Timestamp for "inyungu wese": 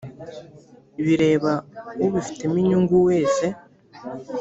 2.61-3.45